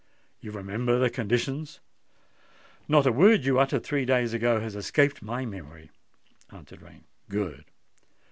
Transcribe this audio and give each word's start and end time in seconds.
You 0.39 0.49
remember 0.49 0.97
the 0.97 1.11
conditions?" 1.11 1.79
"Not 2.87 3.05
a 3.05 3.11
word 3.11 3.45
you 3.45 3.59
uttered 3.59 3.83
three 3.83 4.03
days 4.03 4.33
ago 4.33 4.59
has 4.59 4.75
escaped 4.75 5.21
my 5.21 5.45
memory," 5.45 5.91
answered 6.51 6.81
Rain. 6.81 7.03
"Good. 7.29 7.65